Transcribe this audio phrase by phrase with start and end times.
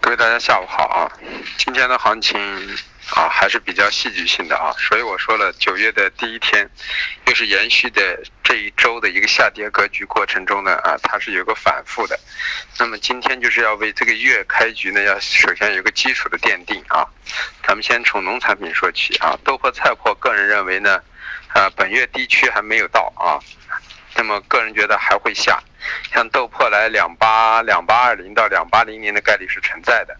[0.00, 1.06] 各位大家下午好啊！
[1.56, 2.38] 今天的行情
[3.14, 6.68] 啊还是比较戏剧性的啊，所以我说了，九月的第一天，
[7.26, 12.18] 又是延续的这一周的一个下跌格局过程中呢啊，它是有个反复的。
[12.78, 17.06] 那么今天就是要为这个月开局呢，要首先有个基础的奠定啊。
[17.66, 21.00] 咱们先从农产品说起啊，豆粕、菜粕，个人认为呢，
[21.48, 23.38] 啊本月低区还没有到啊。
[24.16, 25.62] 那么个人觉得还会下，
[26.12, 30.16] 像豆粕来两八两八二零到两八零零的概率是存在的。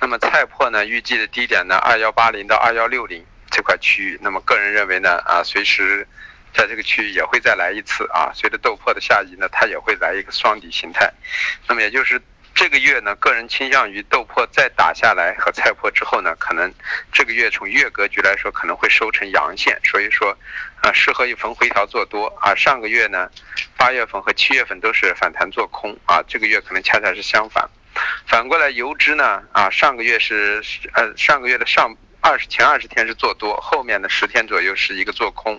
[0.00, 4.18] 那么菜粕呢，预计的低点呢二幺八零到二幺六零这块区域。
[4.22, 6.06] 那么个人认为呢，啊随时
[6.52, 8.30] 在这个区域也会再来一次啊。
[8.34, 11.12] 随着豆粕的下移呢，它也会来一个双底形态。
[11.68, 12.20] 那么也就是。
[12.54, 16.72] 这个月呢，个人倾向于豆粕再打下来和菜粕之后呢，可能
[17.12, 20.36] 这个月从月格局来说可能会收成阳线，所以说
[20.80, 22.54] 啊适合一逢回调做多啊。
[22.54, 23.28] 上个月呢，
[23.76, 27.68] 八月份和七月份都是反弹做空啊，这个月可能恰恰是相反。
[28.26, 35.58] 反过来油脂呢啊，上个月是呃上个月的上二十前二十天是做多，后面的十天左右是一个做空。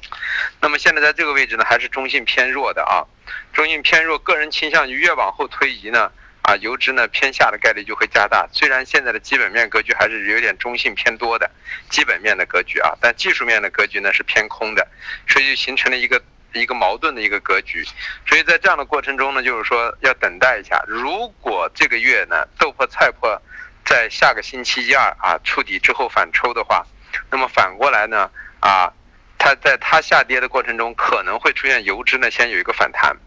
[0.61, 3.03] 那么现在在这个位置呢，还是中性偏弱的啊，
[3.51, 6.09] 中性偏弱，个人倾向于越往后推移呢。
[6.45, 8.47] 啊，油脂呢偏下的概率就会加大。
[8.51, 11.49] 虽然现在的基本面格局还是有点中性偏多的
[11.89, 14.87] 基本面的格局啊，但技术面的格局呢是偏空的，
[15.27, 16.21] 所以就形成了一个
[16.53, 17.83] 一个矛盾的一个格局。
[18.27, 20.83] 所以在这样的过程中呢，就是说要等待一下。
[20.87, 23.39] 如果这个月呢豆粕、菜粕
[23.83, 26.85] 在下个星期一二啊触底之后反抽的话，
[27.31, 28.93] 那么反过来呢啊，
[29.39, 33.17] 它在它下跌的过程中可能会出现油脂呢先有一个反弹，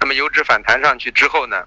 [0.00, 1.66] 那么油脂反弹上去之后呢？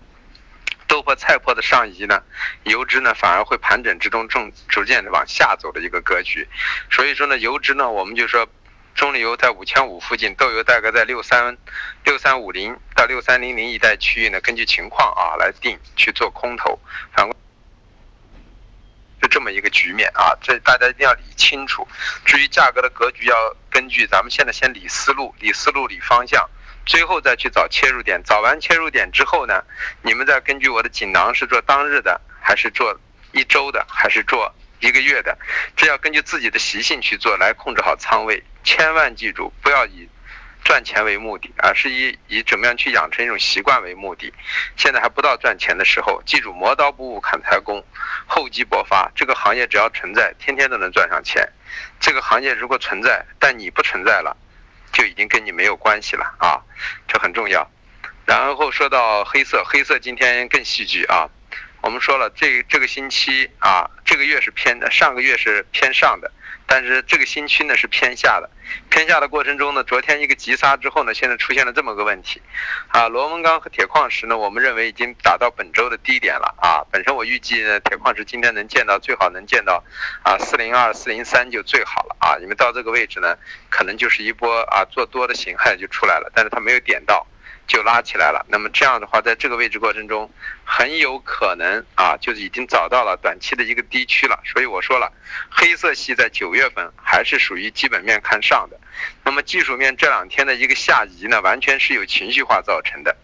[0.91, 2.21] 豆粕、菜粕的上移呢，
[2.63, 6.45] 油脂呢反而会盘整之中正逐渐的往下走的一个格局，
[6.91, 8.45] 所以说呢，油脂呢，我们就说，
[8.93, 11.57] 中榈油在五千五附近，豆油大概在六三
[12.03, 16.77] 六三五零到六三零零一带区域呢，根据情况啊来定去做空头，
[17.13, 17.33] 反过，
[19.21, 21.87] 就这么一个局面啊，这大家一定要理清楚。
[22.25, 26.49] 至于价格的格局，要根据咱们现在先理思路，理思路，理方向。
[26.85, 29.63] 最后再去找切入点，找完切入点之后呢，
[30.01, 32.99] 你们再根据我的锦囊是做当日的，还是做
[33.31, 35.37] 一周的，还是做一个月的，
[35.75, 38.43] 这要根据自己的习性去做，来控制好仓位。
[38.63, 40.09] 千万记住，不要以
[40.63, 44.33] 赚钱为目的，而是以以怎么样去养成一种习惯为目的。
[44.75, 47.83] 现在还不到赚钱的时候，记住磨刀不误砍柴工，
[48.27, 49.11] 厚积薄发。
[49.15, 51.47] 这个行业只要存在，天天都能赚上钱。
[51.99, 54.35] 这个行业如果存在，但你不存在了。
[54.91, 56.61] 就已经跟你没有关系了啊，
[57.07, 57.69] 这很重要。
[58.25, 61.29] 然后说到黑色，黑色今天更戏剧啊。
[61.81, 66.31] 我们说了，这这个星期啊，这个月是偏的，上个月是偏上的。
[66.73, 68.49] 但是这个新区呢是偏下的，
[68.89, 72.41] 偏下的过程中呢，昨天一个急杀之后呢，现在出现了这么个问题，
[72.87, 76.79] 啊，螺纹钢和铁矿石呢，我们认为已经达到本周的低点了啊。
[76.89, 79.83] 本身我预计呢，铁矿石今天能见到最好能见到
[80.23, 83.35] 啊四零二四零三就最好了啊，因为到这个位置呢，
[83.69, 87.27] 可能就是一波啊做多的形态就出来了，但是它没有点到。
[87.71, 90.29] 就拉起来了，那么这样的话，在这个位置过程中，
[90.65, 94.37] 很有可能啊，就是已经找到了短期的一个低区了。
[94.43, 95.09] 所以我说了，
[95.49, 98.77] 黑色系在九月份还是属于基本面看上的，
[99.23, 103.15] 那么技术面这两天的一个下移呢，完全是有情绪化造成的。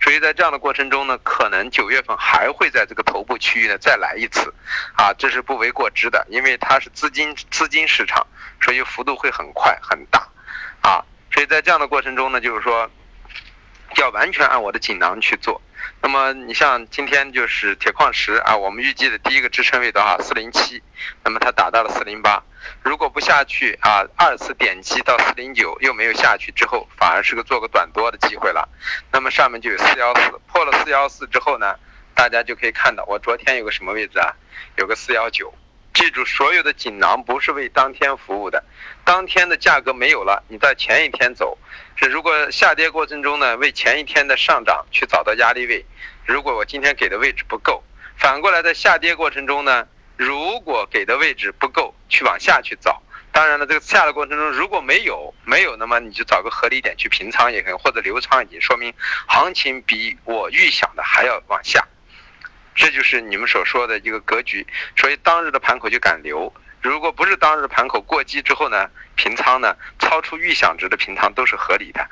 [0.00, 4.54] 所以在这样的过程中呢，可能九月份还会在这个头部区域呢再来一次，
[4.94, 8.24] 啊，这是不为过之的，因为它是资金资金市场，
[8.62, 10.28] 所以幅度会很快很大，
[10.80, 11.02] 啊，
[11.32, 12.88] 所以在这样的过程中呢，就是说。
[13.96, 15.60] 要完全按我的锦囊去做，
[16.02, 20.82] 那么你像今天就是铁矿石啊，我们预计的第一个支撑位的话四零七，
[21.24, 22.42] 那么它打到了四零八，
[22.82, 28.68] 如果不下去啊，二次点击到四零九又没有下去之后，反而是个做个短多的机会了，
[29.12, 31.76] 那么上面就有四幺四，破了四幺四之后呢，
[32.14, 34.34] 大家就可以看到我昨天有个什么位置啊，
[34.76, 35.54] 有个四幺九。
[35.96, 38.62] 记住，所有的锦囊不是为当天服务的，
[39.02, 41.56] 当天的价格没有了，你在前一天走。
[41.94, 45.82] 是如果下跌过程中呢，为前一天的上涨去找到压力位。
[46.26, 47.82] 如果我今天给的位置不够，
[48.18, 49.88] 反过来在下跌过程中呢，
[50.18, 53.02] 如果给的位置不够，去往下去找。
[53.32, 58.92] 当然了，这个下的过程中如果没有没有，那么你就找个合理点去平仓也可以，或者留仓已经说明
[59.26, 61.82] 行情比我预想的还要往下。
[62.76, 64.64] 这就是你们所说的一个格局，
[64.96, 66.52] 所以当日的盘口就敢留。
[66.82, 72.06] 如果不是当日盘口过激之后呢，平仓呢，超出预想值的平仓都是合理的。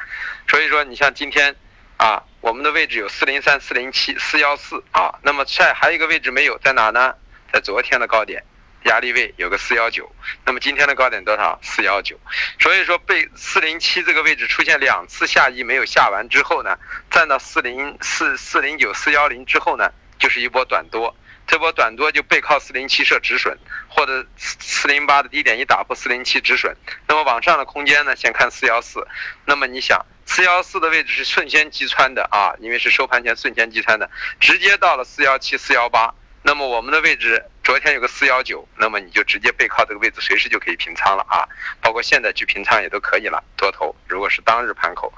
[0.49, 1.55] 所以说，你像今天
[1.97, 7.15] 啊，我们的位置有四零三、四零七、四幺四啊，那么在还有一个位置没有在哪呢？
[7.53, 8.43] 在昨天的高点
[8.87, 10.11] 压力位有个四幺九，
[10.45, 11.57] 那么今天的高点多少？
[11.63, 12.19] 四幺九。
[12.59, 16.77] 所以说被四零七这个位置出现两次下移没有下完之后呢，
[17.11, 19.93] 站到四零四、四零九、四幺零之后呢？
[20.19, 21.15] 就是一波短多，
[21.47, 23.57] 这波短多就背靠四零七设止损，
[23.89, 26.77] 或者四零八的低点一打破四零七止损。
[27.07, 28.17] 那么往上的空间呢？
[28.17, 29.07] 先看四幺四。
[29.45, 36.15] 那么你想，四幺四的位置是瞬间击穿的啊，因为是收盘前瞬间击穿的，直接到了四幺七、四幺八。
[36.47, 41.49] 那么我们的位置昨天有个四幺九，那么你就直接背靠这个位置，随时就可以平仓了啊，
[41.81, 43.43] 包括现在去平仓也都可以了。
[43.57, 45.11] 多头如果是当日盘口，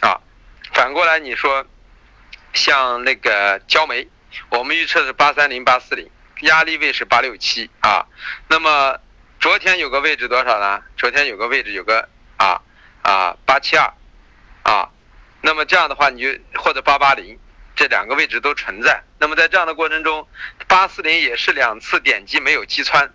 [0.00, 0.18] 啊，
[0.72, 1.64] 反过来你说，
[2.52, 4.08] 像那个焦煤，
[4.50, 6.10] 我们预测是八三零八四零，
[6.42, 8.06] 压力位是八六七啊。
[8.48, 8.98] 那么
[9.40, 10.82] 昨天有个位置多少呢？
[10.96, 12.60] 昨天有个位置有个啊
[13.02, 13.92] 啊八七二
[14.62, 14.88] 啊，
[15.40, 16.28] 那么这样的话你就
[16.60, 17.38] 或者八八零。
[17.74, 20.28] 这两个位置都存在，那么在这样的过程中，
[20.68, 23.10] 八四零也是两次点击没有击穿，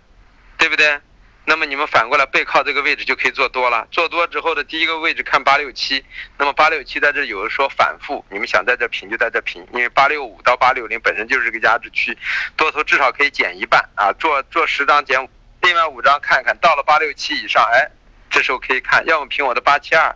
[0.58, 0.98] 对不对？
[1.48, 6.04] 那么你们反过来背靠这个位置就可以做多了，做多之后的第一个位置看八六七，
[6.36, 12.14] 那么八六七在这有的说反复，你们想在这平就在这平，因为八六五到八六零本身就是个压制区，
[12.54, 15.26] 多头至少可以减一半啊，做做十张减
[15.62, 17.90] 另外五张看看到了八六七以上，哎，
[18.28, 20.14] 这时候可以看，要么凭我的八七二，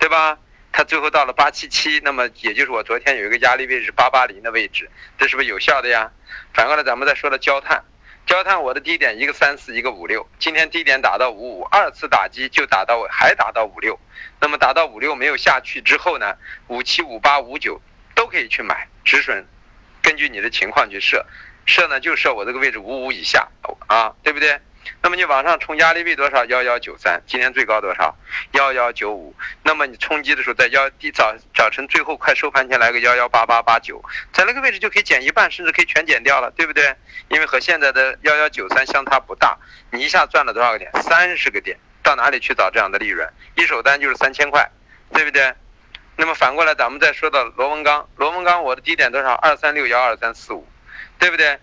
[0.00, 0.36] 对吧？
[0.72, 6.10] 它最后到了八七七，那么也就是我昨天有一个压力位置八八零的位置，这是不是有效的呀？
[6.52, 7.84] 反过来咱们再说的焦炭，
[8.26, 13.98] 焦炭我的低点一个三四一个五六，今天低点打到五五，二次打击就打到还打到五六，
[14.40, 16.36] 那么打到五六没有下去之后呢，
[16.68, 17.80] 五七五八五九
[18.14, 19.44] 都可以去买止损，
[20.00, 21.26] 根据你的情况去设，
[21.66, 23.48] 设呢就设我这个位置五五以下
[23.86, 24.60] 啊，对不对？
[25.02, 26.44] 那么你往上冲压力位多少？
[26.46, 28.16] 幺幺九三，今天最高多少？
[28.52, 29.34] 幺幺九五。
[29.62, 34.02] 那么你冲击的时候，在幺低早早晨最后快收盘前来个幺幺八八八九，
[34.32, 36.94] 在那个位置就可以减一半，甚至可以全减掉了，对不对？
[37.28, 39.56] 因为和现在的幺幺九三相差不大，
[39.90, 40.90] 你一下赚了多少个点？
[41.02, 43.28] 三十个点，到哪里去找这样的利润？
[43.56, 44.70] 一手单就是三千块，
[45.12, 45.52] 对不对？
[46.16, 49.32] 那么反过来，咱们再说到螺纹钢，螺纹钢我的低点多少？
[49.32, 50.66] 二三六幺二三四五，
[51.18, 51.58] 对不对？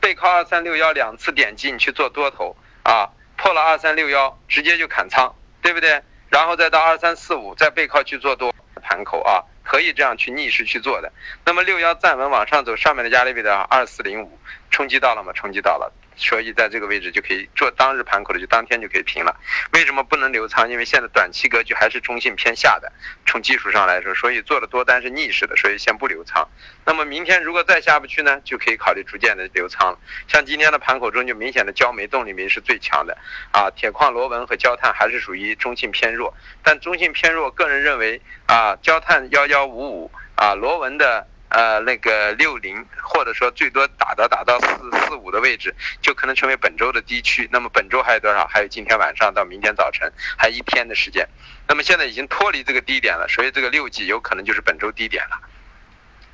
[0.00, 6.02] 背靠二三六幺两次点击，你去做多头啊，破了二三六幺，直接就砍仓，对不对？
[6.30, 11.12] 然后再到二三四五，再背靠去做多盘口啊，可以这样去逆势去做的。
[11.44, 14.38] 那么六幺站稳往上走，上面的压力位的二四零五，
[14.70, 15.32] 冲击到了吗？
[15.34, 15.92] 冲击到了。
[16.20, 19.34] 所以在这个位置就可以做当日盘口的，就当天就可以平了。
[19.72, 20.70] 为什么不能留仓？
[20.70, 22.92] 因为现在短期格局还是中性偏下的，
[23.26, 26.46] 从技术上来说，所以做的多单是逆势的，所以先不留仓。
[26.84, 29.98] 那么明天如果再下不去呢，就可以考虑逐渐的留仓了。
[30.28, 33.16] 像今天的盘口中，就明显的焦煤动力煤是最强的，
[33.52, 36.34] 啊，铁矿螺纹和焦炭还是属于中性偏弱。
[36.62, 41.26] 但中性偏弱，个人认为啊，焦炭幺幺五五啊，螺纹的。
[41.50, 44.68] 呃，那个六零，或者说最多打到打到四
[45.06, 47.48] 四五的位置，就可能成为本周的低区。
[47.50, 48.46] 那么本周还有多少？
[48.46, 51.28] 还有今天晚上到明天早晨，还一天的时间。
[51.66, 55.40] 那么现在已经脱离这个低点了，所以这个六级有可能就是本周低点了。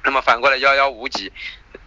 [0.05, 1.33] 那么反过来幺幺五级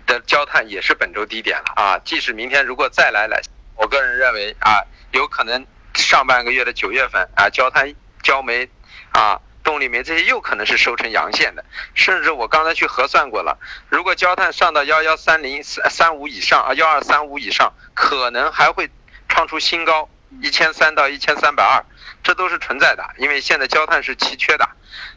[0.07, 1.99] 的焦炭也是本周低点了啊！
[2.03, 3.39] 即使明天如果再来来，
[3.75, 7.93] 我个人认为啊，有可能上半个月的九月份啊，焦炭、
[8.23, 8.67] 焦煤
[9.11, 9.39] 啊。
[9.69, 11.63] 动力煤这些又可能是收成阳线的，
[11.93, 18.89] 甚至我刚才去核算过了，如果焦炭上到幺幺三零三三五以上啊，幺二三五以上，可能还会
[19.27, 20.09] 创出新高
[20.41, 21.85] 一千三到一千三百二，
[22.23, 24.67] 这都是存在的，因为现在焦炭是奇缺的，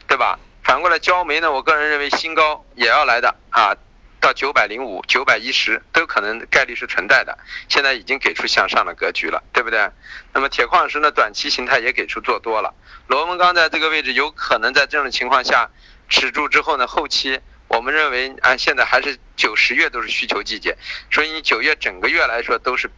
[0.05, 0.37] 对吧？
[0.63, 3.75] 反过来焦煤呢，我个人认为新高也要来的啊。
[4.23, 9.91] 到九百零五、九百一十都可能概率是存在的，现在已经给出向上的格局了，对不对？
[10.31, 12.73] 那么铁矿石呢，短期形态也给出做多了。
[13.07, 15.69] 螺纹钢在这个位置有可能在这种情况下
[16.07, 20.77] 止住之后呢，后期我们认为啊，现在还是九十月都是需求季节，
[21.11, 22.89] 所以你九月整个月来说都是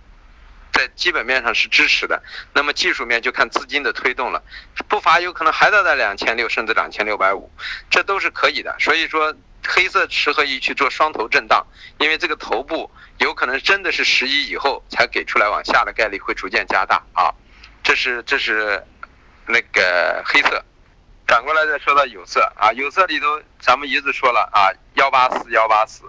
[0.73, 2.21] 在基本面上是支持的。
[2.53, 4.43] 那么技术面就看资金的推动了，
[4.87, 7.51] 不乏有可能还到在两千六甚至两千六百五，
[7.89, 8.75] 这都是可以的。
[8.79, 9.35] 所以说。
[9.67, 11.65] 黑色十合一去做双头震荡，
[11.99, 17.33] 因为这个头部有可能真的是十一以后才给出来，往下的概率会逐渐加大啊。
[17.83, 18.83] 这是这是
[19.45, 20.63] 那个黑色，
[21.27, 26.03] 转过来再说到有色啊，有色里头咱们一直说了啊，幺八四幺八四，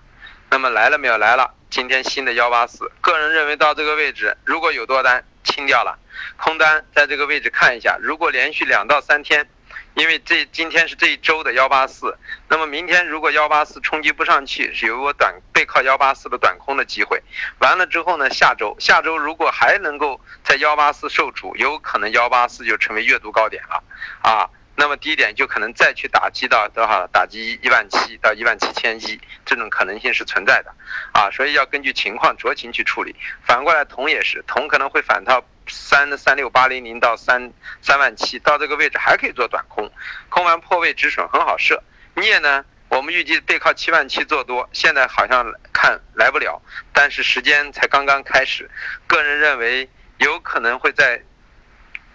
[0.51, 1.19] 那么来了没有？
[1.19, 5.99] 来了，今天新的幺八四，个人认为到这个位置如果有多单清掉了，
[6.37, 9.49] 空单在这个位置看一下，如果连续两到三天。
[9.97, 12.15] 因为这今天是这一周的幺八四，
[12.51, 17.23] 那么明天如果幺八四冲击不上去，是有我短背靠幺八四的短空的机会。
[17.61, 23.83] 完了之后呢，下周下周如果还能够在幺八四受阻，有可能幺八四就成为月度高点了，
[24.21, 27.07] 啊，那么低点就可能再去打击到多少？
[27.07, 30.75] 打击一万七到一万七千一，这种可能性是存在的，
[31.13, 33.17] 啊，所以要根据情况酌情去处理。
[33.47, 35.43] 反过来铜也是，铜可能会反套。
[35.69, 39.91] 三三六八零零到三三万七，到这个位置还可以做短空，
[40.29, 41.83] 空完破位止损很好设。
[42.15, 43.03] 镍呢，我。
[43.07, 46.61] 们预计背靠七万七做多，现在好像看来不了，
[46.93, 48.69] 但是时间才刚刚开始，
[49.07, 51.23] 个人认为有可能会在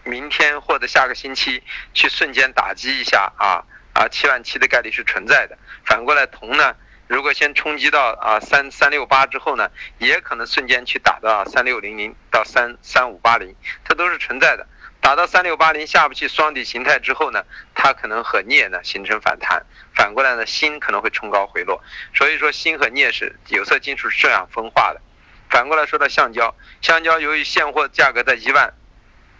[0.03, 5.57] 明天或者下个星期去瞬间打击一下啊啊七万七的概率是存在的。
[5.85, 6.75] 反过来铜呢，
[7.11, 13.53] 如果先冲击到啊三三六八之后呢，也可能瞬间去打到三六零零到三三五八零，
[13.83, 14.65] 它都是存在的。
[15.01, 17.43] 打到三六八零下不去双底形态之后呢，
[17.75, 19.61] 它可能和镍呢形成反弹，
[19.93, 21.83] 反过来呢锌可能会冲高回落，
[22.15, 25.01] 所以说锌和镍是有色金属是这样分化的。
[25.49, 28.73] 反过来说到橡胶，橡胶由于现货价格在一万。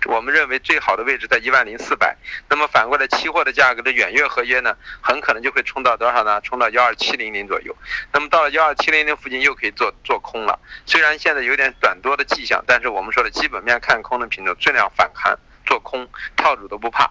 [0.06, 2.18] 我们认为最好的位置在一万零四百，
[2.50, 6.42] 那么反过来期货的价格的远月合约呢，很可能就会冲到多少呢？
[6.42, 7.76] 冲到幺二七零零左右。
[8.12, 10.60] 那么到了幺二七零零附近又可以做做空了。
[10.86, 17.10] 虽然现在有点短多的迹象，但是我们说的基本面看空的品种尽量反弹做空，套主都不怕。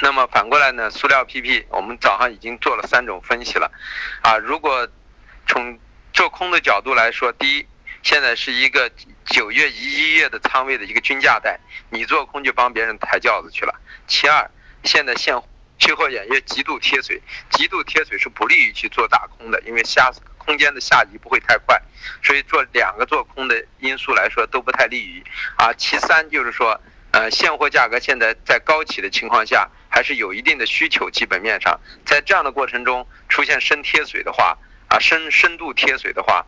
[0.00, 0.90] 那么反过来呢？
[0.90, 3.70] 塑料 PP 我们早上已经做了三种分析了，
[4.22, 4.86] 啊，如果
[5.46, 5.78] 从
[6.12, 7.66] 做空的角度来说，第一。
[8.04, 8.92] 现在是一个
[9.24, 11.58] 九月一一月的仓位的一个均价带，
[11.88, 13.74] 你做空就帮别人抬轿子去了。
[14.06, 14.48] 其二，
[14.84, 15.34] 现在现
[15.78, 17.20] 期货演月极度贴水，
[17.50, 21.80] 极度贴水是不利于去做打空的，因为下空间的下移不会太快，
[22.22, 25.24] 所以做两个做空的因素来说都不太利于。
[25.56, 26.78] 啊，其三就是说，
[27.12, 34.58] 呃，现货价格现在在高企的情况下，还是有一定的需求，基本面上，在这样的过程中出现深贴水的话，
[34.88, 36.44] 啊，深深度贴水的话。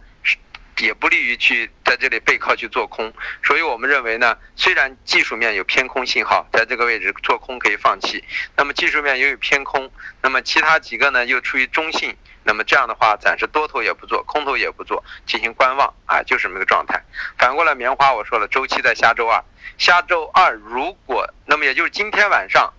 [0.80, 8.23] 也不利于去在这里背靠去做空，所以我们认为呢，虽然技术面有偏空信号，在这个位置做空可以放弃，
[8.56, 9.90] 那么技术面也有偏空，
[10.21, 12.14] 那么其他几个呢又处于中性，
[12.45, 17.02] 那么这样的话暂时多头也不做，空头也不做，进行观望啊，就是这么个状态。
[17.38, 19.42] 反过来棉花我说了，周期在下周二，
[19.78, 22.73] 下周二如果那么也就是今天晚上。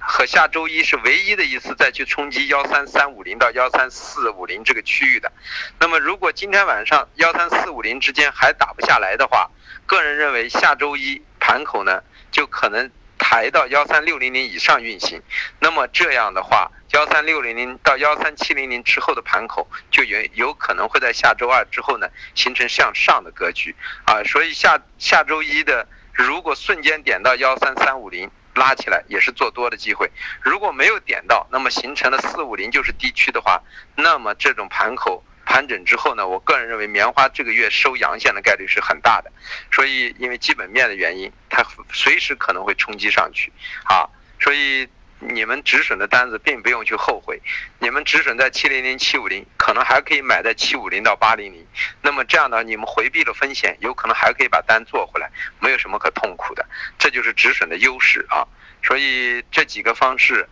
[0.00, 5.30] 和下周一是唯一的一次再去冲击幺三三五零到幺三四五零这个区域的。
[5.78, 9.50] 那么，如果今天晚上幺三四五零之间还打不下来的话，
[9.86, 15.22] 个人认为下周一盘口呢就可能抬到幺三六零零以上运行。
[15.60, 23.74] 那么这样的话，幺三六零零到幺三七零零之后的盘口就有有可能会在下周二之后呢形成向上的格局
[24.04, 24.22] 啊。
[24.24, 28.30] 所以下下周一的如果瞬间点到幺三三五零。
[28.58, 30.10] 拉起来也是做多的机会，
[30.42, 33.62] 如果没有点到，那么形成了四五零就是低区的话，
[33.94, 39.30] 那么这种盘口盘整之后呢，我个人认为棉花这个月收阳线的概率是很大的，
[39.70, 43.52] 所以因为基本面的原因，它随时可能会冲击上去，
[43.84, 44.10] 啊，
[44.40, 44.88] 所以。
[45.20, 47.40] 你们止损的单子并不用去后悔，
[47.78, 51.66] 你们止损在七零零七五零，可能还可以买在七五零到八零零，
[52.02, 56.64] 那么这样呢，你们回避了风险，有可能还可以把单做回来，没有什么可痛苦的，
[56.98, 58.46] 这就是止损的优势啊。
[58.82, 60.48] 所以这几个方式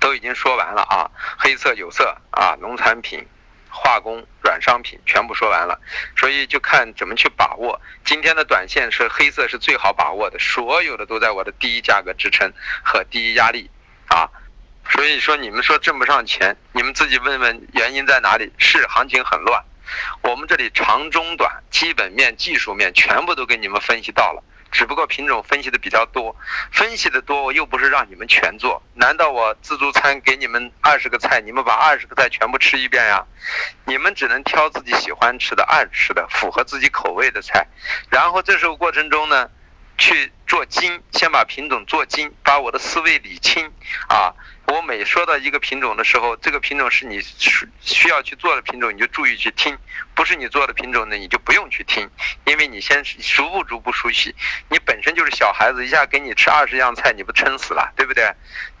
[0.00, 3.26] 都已经说完了啊，黑色、有色啊，农产品。
[3.72, 5.80] 化工、软商品全部说完了，
[6.16, 7.80] 所以就看怎么去把握。
[8.04, 12.52] 今天的短线是黑色是最好把握的，所有的都在我的第一价格支撑
[12.84, 13.70] 和第一压力
[14.08, 14.28] 啊。
[14.90, 18.52] 所以说你们说挣不上钱，你们自己问问原因在哪里？
[18.58, 19.64] 是行情很乱，
[20.22, 24.42] 我们这里长中短、基本面、技术面全部都给你们分析到了。
[24.72, 26.34] 只不过品种分析的比较多，
[26.72, 28.82] 分析的多，我又不是让你们全做。
[28.94, 33.24] 难道我自助餐给你们二十个菜，你们把二十个菜全部吃一遍呀？
[33.84, 37.66] 你们只能挑自己喜欢吃的、爱吃的、符合自己口味的菜。
[38.08, 39.50] 然后这时候过程中呢，
[40.02, 43.72] 去做精，先把品种做精，把我的思维理清
[44.08, 44.34] 啊。
[44.66, 49.76] 我每说到一个品种的时候，这个品种是你需需要去做的品种，你就注意去听；
[50.12, 52.10] 不是你做的品种呢，你就不用去听，
[52.46, 54.34] 因为你先逐步逐步熟悉。
[54.68, 58.28] 你本身就是小孩子，一下给你吃二十样菜，你不撑死了，对不对？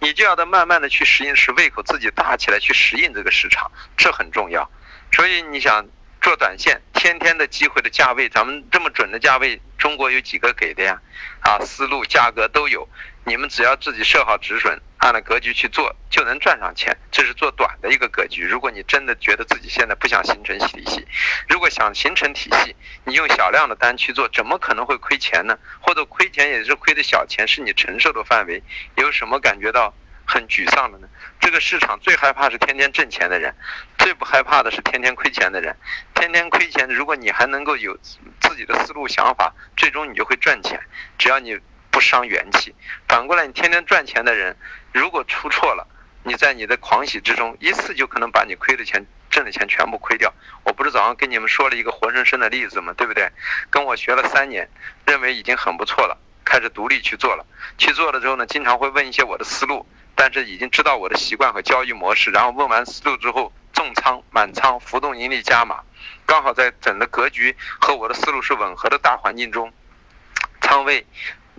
[0.00, 4.68] 你就要的慢慢的去适应，使胃口自己大起来，去适应这个市场，这很重要。
[5.12, 5.86] 所以你想
[6.22, 11.00] 做短线，天天的机会的价位，咱们这么准的价位，中国有几个给的呀？
[11.40, 12.88] 啊，思路、价格都有。
[13.24, 16.96] 你们只要自己设好止损，按照格局去做，就能赚上钱。
[17.10, 18.44] 这是做短的一个格局。
[18.44, 21.04] 如果你真的觉得自己现在不想形成体系，
[21.48, 25.58] 如果想形成体系，你用小量的单去做，怎么可能会亏钱呢？
[25.80, 28.62] 或者亏钱也是亏的小钱，是你承受的范围。
[28.96, 29.92] 有什么感觉到
[30.26, 31.08] 很沮丧的呢？
[31.40, 33.54] 这个市场最害怕是天天挣钱的人，
[33.98, 35.76] 最不害怕的是天天亏钱的人。
[36.14, 37.96] 天天亏钱，如果你还能够有
[38.40, 40.80] 自己的思路想法，最终你就会赚钱。
[41.18, 41.58] 只要你。
[41.92, 42.74] 不伤元气。
[43.06, 44.56] 反过来，你天天赚钱的人，
[44.94, 45.86] 如果出错了，
[46.22, 50.32] 你在你的狂喜之中，一次就可能把你亏的钱、挣的钱全部亏掉。
[50.64, 52.94] 我不是早上跟你们说了一个活生生的例子吗？
[52.96, 53.30] 对不对？
[53.68, 54.66] 跟我学了三年，
[55.04, 57.44] 认为已经很不错了，开始独立去做了。
[57.76, 59.86] 去做了之后呢，经常会问一些我的思路。
[60.24, 65.82] 但是已经知道我的习惯和交易模式，然后问完思路之后，重仓满仓，浮动盈利加码，
[66.24, 69.72] 刚好在整个格局和我的思路是吻合的大环境中，
[70.60, 71.04] 仓位，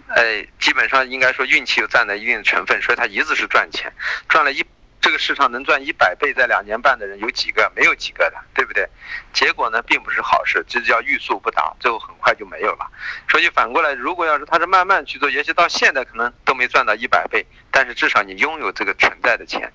[0.08, 3.91] 呃，基本上应该说运气又占了一定的成分，所以它一直是赚钱，
[4.29, 4.63] 赚了一。
[5.03, 7.69] 这个市场能赚一百倍，在两年半的人有几个？
[7.75, 8.88] 没有几个的，对不对？
[9.33, 12.89] 结果呢，并不是好事，这叫欲速不达，最后很快就没有了。
[13.29, 19.69] 所以反过来，如果要是他是慢慢去做，也许到现在可能都没赚到一百倍，但是至少你拥有这个存在的钱。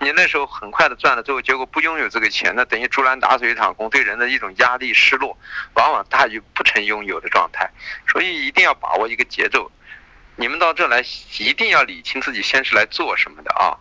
[0.00, 5.38] 你那时候很快的赚了，最后结果不拥有这个钱，那等于竹篮打水一场空，对人的一种压力、失落，
[5.74, 7.70] 往往大于不曾拥有的状态。
[8.08, 9.70] 所以一定要把握一个节奏。
[10.34, 11.04] 你们到这来，
[11.38, 13.78] 一定要理清自己先是来做什么的啊。